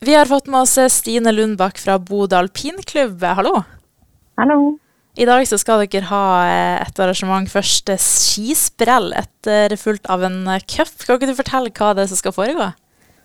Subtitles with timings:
[0.00, 3.22] Vi har fått med oss Stine Lundbakk fra Bodø alpinklubb.
[3.22, 3.64] Hallo.
[4.38, 4.76] Hallo.
[5.18, 6.26] I dag så skal dere ha
[6.84, 10.92] et arrangement første skisprell, etterfulgt av en cup.
[11.02, 12.68] Kan ikke du fortelle hva det er som skal foregå?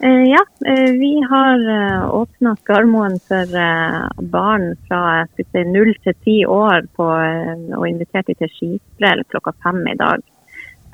[0.00, 1.60] Ja, vi har
[2.16, 3.52] åpna Skarmoen for
[4.32, 5.02] barn fra
[5.52, 7.10] null 0 til 10 år på,
[7.76, 10.24] og invitert dem til skisprell klokka fem i dag.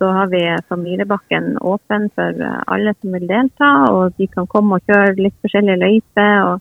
[0.01, 2.39] Så har vi familiebakken åpen for
[2.73, 6.37] alle som vil delta, og de kan komme og kjøre litt forskjellige løyper.
[6.49, 6.61] og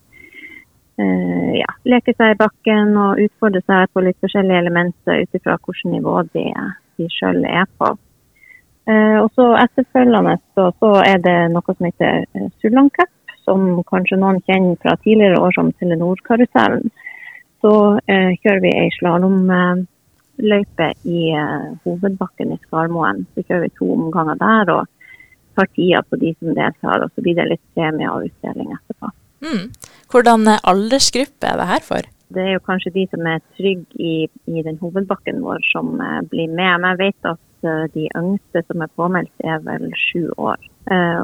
[1.00, 5.56] eh, ja, Leke seg i bakken og utfordre seg på litt forskjellige elementer ut ifra
[5.56, 6.44] hvilket nivå de,
[7.00, 7.94] de sjøl er på.
[8.92, 12.26] Eh, og så Etterfølgende så, så, er det noe som heter
[12.60, 13.14] Sulland Cup,
[13.48, 16.92] som kanskje noen kjenner fra tidligere år som Telenor-karusellen.
[17.64, 19.40] Så eh, kjører vi ei slalåm
[20.44, 23.26] løype i uh, hovedbakken i Skarmoen.
[23.34, 24.88] Så kjører vi to omganger der og
[25.58, 27.04] tar tida på de som deltar.
[27.04, 29.12] Og så blir det litt premie og utdeling etterpå.
[29.46, 29.68] Mm.
[30.12, 32.10] Hvordan aldersgruppe er det her for?
[32.30, 34.16] Det er jo kanskje de som er trygge i,
[34.52, 36.76] i den hovedbakken vår som uh, blir med.
[36.82, 37.46] Men jeg vet at
[37.92, 40.62] de yngste som er påmeldt, er vel sju år.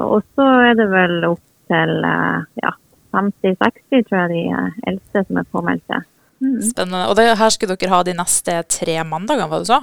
[0.03, 1.39] og så er det vel opp
[1.71, 2.73] til ja,
[3.15, 6.01] 50-60, tror jeg, de eldste som er påmeldte.
[6.43, 6.61] Mm.
[6.61, 7.05] Spennende.
[7.09, 9.81] Og det, her skulle dere ha de neste tre mandagene, var du sa?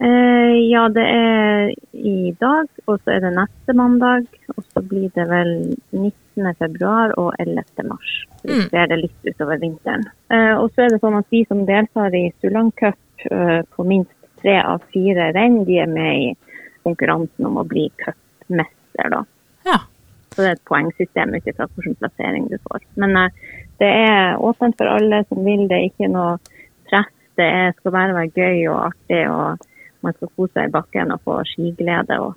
[0.00, 4.28] Eh, ja, det er i dag, og så er det neste mandag.
[4.56, 5.52] Og så blir det vel
[5.92, 6.54] 19.
[6.58, 7.84] februar og 11.
[7.88, 8.14] mars.
[8.40, 8.92] Så vi ser mm.
[8.92, 10.06] det litt utover vinteren.
[10.32, 13.84] Eh, og så er det sånn at de som deltar i Suland Cup eh, på
[13.88, 16.30] minst tre av fire renn, de er med i
[16.88, 19.24] konkurransen om å bli cupmester, da.
[20.30, 22.84] Så det er et poengsystem ut ifra hvilken plassering du får.
[23.02, 25.66] Men uh, det er åpent for alle som vil.
[25.68, 26.36] Det er ikke noe
[26.90, 27.10] press.
[27.38, 29.24] Det er, skal bare være gøy og artig.
[29.30, 32.20] og Man skal kose seg i bakken og få skiglede.
[32.20, 32.36] og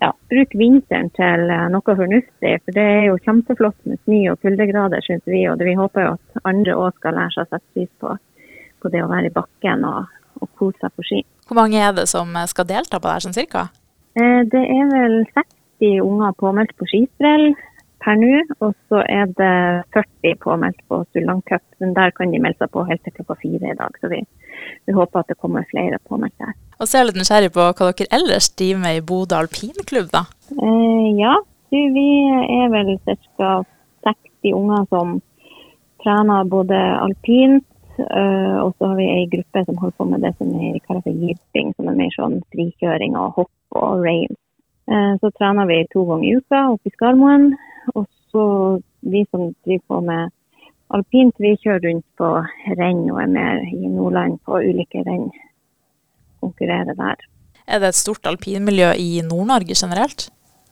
[0.00, 2.54] ja, Bruk vinteren til eh, noe fornuftig.
[2.64, 5.44] For det er jo kjempeflott med snø og kuldegrader, syns vi.
[5.50, 8.14] Og vi håper jo at andre òg skal lære seg å sette pris på,
[8.80, 11.22] på, det å være i bakken og, og kose seg på ski.
[11.50, 13.68] Hvor mange er det som skal delta på det her, sånn cirka?
[14.16, 15.20] Eh, det er vel
[15.80, 17.50] 60 unger påmeldt på skisprell
[18.04, 18.32] per nå.
[18.60, 19.54] Og så er det
[19.96, 21.42] 40 påmeldt på Sulland
[21.80, 23.96] men der kan de melde seg på helt til klokka fire i dag.
[24.00, 24.20] Så vi,
[24.86, 26.52] vi håper at det kommer flere påmeldt der.
[26.80, 30.12] Og så er jeg litt nysgjerrig på hva dere ellers driver med i Bodø alpinklubb,
[30.12, 30.24] da?
[30.52, 31.34] Eh, ja,
[31.70, 32.06] vi
[32.60, 33.50] er vel ca.
[34.04, 35.18] 60 unger som
[36.00, 37.66] trener både alpint,
[38.00, 41.04] uh, og så har vi ei gruppe som holder på med det som er kaller
[41.04, 44.39] for jipping, som er mer sånn frikjøring og hopp og rails.
[44.90, 47.52] Uh, så trener vi to ganger i uka oppe i Skarmoen.
[47.94, 48.44] Og så
[49.00, 50.32] vi som driver på med
[50.94, 52.30] alpint, vi kjører rundt på
[52.78, 55.30] renn og er med i Nordland på ulike renn.
[56.42, 57.22] Konkurrerer der.
[57.70, 60.28] Er det et stort alpinmiljø i Nord-Norge generelt?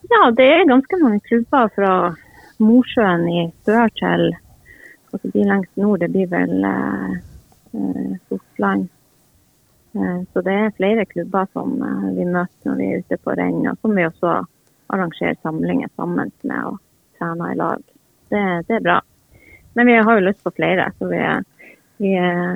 [0.09, 1.93] Ja, det er ganske mange klubber fra
[2.59, 4.31] Mosjøen i sør til
[5.13, 5.99] altså de lengst nord.
[6.03, 7.11] Det blir vel eh,
[7.75, 8.89] eh, Sortland.
[9.95, 13.35] Eh, så det er flere klubber som eh, vi møter når vi er ute på
[13.37, 14.35] renn, og som vi også
[14.89, 16.65] arrangerer samlinger sammen med.
[16.65, 16.77] Og
[17.19, 17.85] trener i lag.
[18.29, 18.99] Det, det, er bra.
[19.75, 20.91] Men vi har jo lyst på flere.
[20.97, 21.19] så vi,
[21.97, 22.13] vi,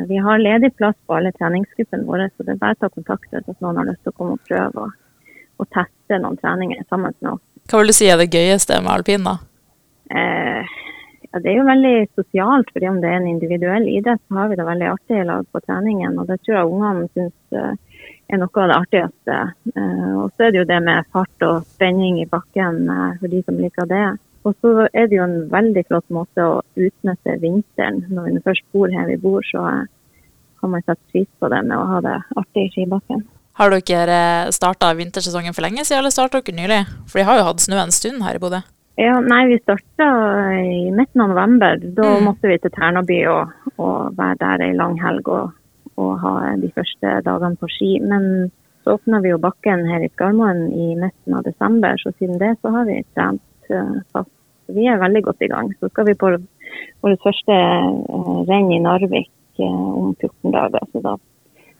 [0.07, 2.29] vi har ledig plass på alle treningsgruppene våre.
[2.37, 4.45] Så det er bare å ta kontakt hvis noen har lyst til å komme og
[4.47, 7.43] prøve og, og teste noen treninger sammen med oss.
[7.67, 9.37] Hva vil du si er det gøyeste med alpin, da?
[11.33, 14.57] Det er jo veldig sosialt, fordi om det er en individuell idrett, så har vi
[14.59, 16.19] det veldig artig i lag på treningen.
[16.21, 19.39] Og det tror jeg ungene syns eh, er noe av det artigste.
[19.73, 23.33] Eh, og så er det jo det med fart og spenning i bakken eh, for
[23.33, 24.05] de som liker det.
[24.43, 28.03] Og så er det jo en veldig flott måte å utnytte vinteren.
[28.13, 29.63] Når vi først bor her vi bor, så
[30.61, 33.23] kan man sette pris på det med å ha det artig i skibakken.
[33.57, 36.79] Har dere starta vintersesongen for lenge siden, eller starta dere nylig?
[37.05, 38.63] For de har jo hatt snø en stund her i Bodø.
[38.95, 40.07] Ja, nei, vi starta
[40.61, 41.79] i midten av november.
[41.81, 42.27] Da mm.
[42.27, 45.55] måtte vi til Ternaby og, og være der ei lang helg og,
[45.95, 47.95] og, ha de første dagene på ski.
[48.05, 48.51] Men
[48.83, 52.53] så åpna vi jo bakken her i Skarmoen i midten av desember, så siden det
[52.61, 53.73] så har vi trent
[54.13, 54.29] fast.
[54.73, 55.73] Vi er veldig godt i gang.
[55.79, 56.29] Så skal vi på
[57.03, 60.85] vårt første eh, renn i Narvik eh, om 14 dager.
[60.91, 61.17] Så da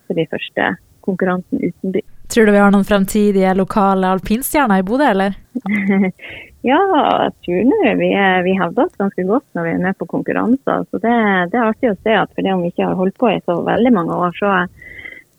[0.09, 0.73] er det første
[1.05, 2.03] konkurransen uten by.
[2.33, 5.35] Tror du vi har noen fremtidige lokale alpinstjerner i Bodø, eller?
[6.71, 8.07] ja, jeg tror nå vi,
[8.47, 10.87] vi hevder oss ganske godt når vi er med på konkurranser.
[10.89, 11.13] Så det,
[11.53, 13.59] det er artig å se at fordi om vi ikke har holdt på i så
[13.67, 14.55] veldig mange år, så,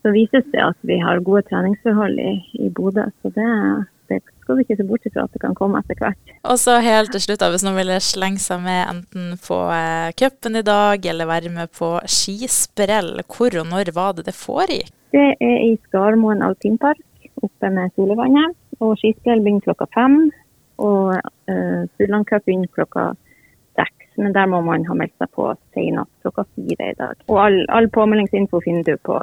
[0.06, 3.08] så vises det at vi har gode treningsforhold i, i Bodø.
[3.24, 3.50] Så det,
[4.44, 6.34] skal vi ikke se bort fra at det kan komme etter hvert.
[6.44, 10.12] Og så helt til slutt, da, hvis noen ville slenge seg med enten på eh,
[10.20, 14.92] cupen i dag, eller være med på skisprell, hvor og når var det det foregikk?
[15.14, 17.02] Det er i Skarmoen alpinpark,
[17.42, 18.56] oppe med Solvannet.
[18.82, 20.16] Og skisprell begynner klokka fem.
[20.82, 23.12] Og uh, Sullandcup begynner klokka
[23.78, 24.08] seks.
[24.16, 27.14] men der må man ha meldt seg på senest klokka fire i dag.
[27.30, 29.18] Og all, all påmeldingsinfo finner du på,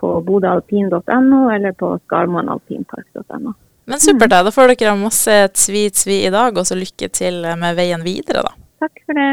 [0.00, 3.54] på bodalpin.no eller på skarmoenalpinpark.no.
[3.90, 4.52] Men supert, da.
[4.54, 8.54] Får dere masse tvi-tvi i dag, og så lykke til med veien videre, da.
[8.80, 9.30] Takk for det.